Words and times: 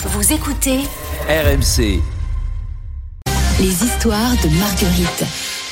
Vous 0.00 0.32
écoutez 0.32 0.78
RMC. 1.28 2.00
les 3.58 3.84
histoires 3.84 4.30
de 4.44 4.48
Marguerite. 4.56 5.24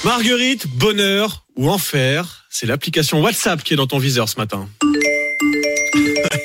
Marguerite, 0.05 0.67
bonheur 0.67 1.45
ou 1.55 1.71
enfer, 1.71 2.45
c'est 2.51 2.67
l'application 2.67 3.23
WhatsApp 3.23 3.63
qui 3.63 3.75
est 3.75 3.77
dans 3.77 3.87
ton 3.87 3.99
viseur 3.99 4.29
ce 4.29 4.37
matin. 4.37 4.69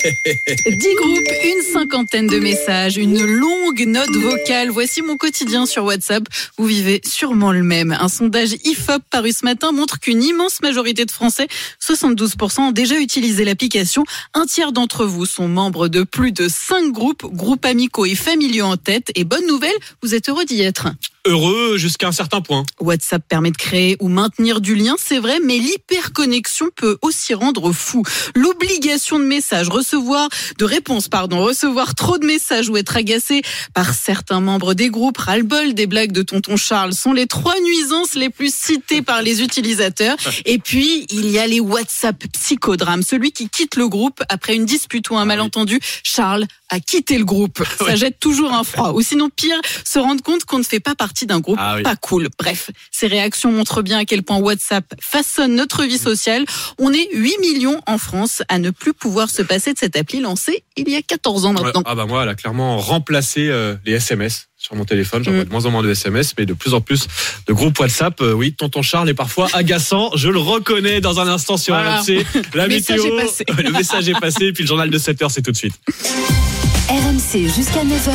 10 0.03 0.95
groupes, 0.95 1.19
une 1.43 1.61
cinquantaine 1.61 2.27
de 2.27 2.39
messages, 2.39 2.97
une 2.97 3.23
longue 3.23 3.85
note 3.85 4.15
vocale. 4.15 4.69
Voici 4.69 5.01
mon 5.01 5.15
quotidien 5.15 5.65
sur 5.65 5.83
WhatsApp. 5.83 6.23
Vous 6.57 6.65
vivez 6.65 7.01
sûrement 7.05 7.51
le 7.51 7.61
même. 7.61 7.95
Un 7.99 8.09
sondage 8.09 8.55
IFOP 8.63 9.03
paru 9.11 9.31
ce 9.31 9.45
matin 9.45 9.71
montre 9.71 9.99
qu'une 9.99 10.23
immense 10.23 10.61
majorité 10.61 11.05
de 11.05 11.11
Français, 11.11 11.47
72%, 11.81 12.61
ont 12.61 12.71
déjà 12.71 12.99
utilisé 12.99 13.45
l'application. 13.45 14.03
Un 14.33 14.45
tiers 14.45 14.71
d'entre 14.71 15.05
vous 15.05 15.25
sont 15.25 15.47
membres 15.47 15.87
de 15.87 16.03
plus 16.03 16.31
de 16.31 16.47
5 16.47 16.91
groupes, 16.91 17.25
groupes 17.25 17.65
amicaux 17.65 18.05
et 18.05 18.15
familiaux 18.15 18.65
en 18.65 18.77
tête. 18.77 19.11
Et 19.15 19.23
bonne 19.23 19.45
nouvelle, 19.45 19.75
vous 20.01 20.15
êtes 20.15 20.29
heureux 20.29 20.45
d'y 20.45 20.61
être. 20.61 20.87
Heureux 21.27 21.77
jusqu'à 21.77 22.07
un 22.07 22.11
certain 22.11 22.41
point. 22.41 22.63
WhatsApp 22.79 23.23
permet 23.27 23.51
de 23.51 23.57
créer 23.57 23.95
ou 23.99 24.07
maintenir 24.07 24.59
du 24.59 24.73
lien, 24.73 24.95
c'est 24.97 25.19
vrai, 25.19 25.39
mais 25.39 25.59
l'hyperconnexion 25.59 26.69
peut 26.75 26.97
aussi 27.03 27.35
rendre 27.35 27.71
fou. 27.71 28.01
L'obligation 28.33 29.19
de 29.19 29.25
messages, 29.25 29.69
recevoir, 29.91 30.29
de 30.57 30.65
réponses, 30.65 31.09
pardon, 31.09 31.43
recevoir 31.43 31.95
trop 31.95 32.17
de 32.17 32.25
messages 32.25 32.69
ou 32.69 32.77
être 32.77 32.95
agacé 32.95 33.41
par 33.73 33.93
certains 33.93 34.39
membres 34.39 34.73
des 34.73 34.89
groupes, 34.89 35.17
ras-le-bol 35.17 35.73
des 35.73 35.87
blagues 35.87 36.11
de 36.11 36.21
tonton 36.21 36.55
Charles 36.55 36.93
sont 36.93 37.13
les 37.13 37.27
trois 37.27 37.59
nuisances 37.59 38.15
les 38.15 38.29
plus 38.29 38.53
citées 38.53 39.01
par 39.01 39.21
les 39.21 39.41
utilisateurs. 39.41 40.15
Et 40.45 40.59
puis, 40.59 41.05
il 41.09 41.29
y 41.29 41.39
a 41.39 41.47
les 41.47 41.59
WhatsApp 41.59 42.23
psychodrames, 42.33 43.03
celui 43.03 43.31
qui 43.31 43.49
quitte 43.49 43.75
le 43.75 43.87
groupe 43.89 44.23
après 44.29 44.55
une 44.55 44.65
dispute 44.65 45.09
ou 45.09 45.17
un 45.17 45.25
malentendu. 45.25 45.79
Charles 46.03 46.45
a 46.71 46.79
quitté 46.79 47.17
le 47.19 47.25
groupe. 47.25 47.63
Ça 47.85 47.95
jette 47.95 48.19
toujours 48.19 48.51
un 48.53 48.63
froid. 48.63 48.93
Ou 48.93 49.01
sinon, 49.01 49.29
pire, 49.29 49.59
se 49.85 49.99
rendre 49.99 50.23
compte 50.23 50.45
qu'on 50.45 50.57
ne 50.57 50.63
fait 50.63 50.79
pas 50.79 50.95
partie 50.95 51.25
d'un 51.27 51.39
groupe 51.39 51.57
Ah 51.61 51.75
oui. 51.77 51.83
pas 51.83 51.95
cool. 51.95 52.29
Bref, 52.39 52.71
ces 52.91 53.05
réactions 53.07 53.51
montrent 53.51 53.81
bien 53.83 53.99
à 53.99 54.05
quel 54.05 54.23
point 54.23 54.37
WhatsApp 54.39 54.85
façonne 54.99 55.53
notre 55.55 55.83
vie 55.83 55.97
sociale. 55.99 56.45
On 56.79 56.91
est 56.93 57.07
8 57.13 57.37
millions 57.41 57.79
en 57.85 57.97
France 57.99 58.41
à 58.49 58.57
ne 58.57 58.71
plus 58.71 58.93
pouvoir 58.93 59.29
se 59.29 59.41
passer 59.43 59.73
de 59.73 59.77
cette 59.77 59.95
appli 59.95 60.19
lancée 60.21 60.63
il 60.77 60.89
y 60.89 60.95
a 60.95 61.01
14 61.01 61.45
ans 61.45 61.53
Ouais, 61.55 61.61
maintenant. 61.63 61.83
ah 61.85 61.93
bah 61.95 62.05
moi, 62.07 62.23
elle 62.23 62.29
a 62.29 62.35
clairement 62.35 62.77
remplacé 62.77 63.47
euh, 63.49 63.75
les 63.85 63.91
SMS 63.93 64.47
sur 64.57 64.75
mon 64.75 64.85
téléphone. 64.85 65.23
J'envoie 65.23 65.41
Mm. 65.41 65.45
de 65.45 65.49
moins 65.51 65.65
en 65.65 65.71
moins 65.71 65.83
de 65.83 65.91
SMS, 65.91 66.33
mais 66.37 66.45
de 66.45 66.53
plus 66.53 66.73
en 66.73 66.81
plus 66.81 67.07
de 67.47 67.53
groupes 67.53 67.77
WhatsApp. 67.79 68.21
Euh, 68.21 68.31
oui, 68.33 68.53
tonton 68.53 68.81
Charles 68.81 69.09
est 69.09 69.13
parfois 69.13 69.47
agaçant. 69.53 70.11
Je 70.15 70.29
le 70.29 70.39
reconnais 70.39 71.01
dans 71.01 71.19
un 71.19 71.27
instant 71.27 71.57
sur 71.57 71.73
Voilà. 71.75 71.99
RMC. 72.01 72.25
La 72.53 72.67
Le 72.67 72.75
message 72.75 72.97
météo, 72.99 73.17
est 73.19 73.21
passé. 73.25 73.45
le 73.57 73.71
message 73.71 74.09
est 74.09 74.19
passé. 74.19 74.45
Et 74.45 74.53
puis 74.53 74.63
le 74.63 74.67
journal 74.67 74.89
de 74.89 74.97
7 74.97 75.21
heures, 75.23 75.31
c'est 75.31 75.41
tout 75.41 75.51
de 75.51 75.57
suite. 75.57 75.73
RMC 76.91 77.47
jusqu'à 77.47 77.85
9h. 77.85 78.11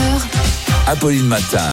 Apolline 0.87 1.25
Matin. 1.25 1.65